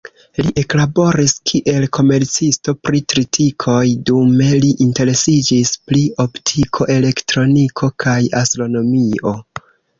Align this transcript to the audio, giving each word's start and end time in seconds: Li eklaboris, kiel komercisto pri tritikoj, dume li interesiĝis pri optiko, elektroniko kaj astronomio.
Li 0.43 0.51
eklaboris, 0.59 1.33
kiel 1.51 1.83
komercisto 1.97 2.75
pri 2.87 3.01
tritikoj, 3.13 3.83
dume 4.11 4.49
li 4.65 4.73
interesiĝis 4.87 5.77
pri 5.93 6.03
optiko, 6.27 6.91
elektroniko 6.99 7.95
kaj 8.07 8.21
astronomio. 8.45 9.39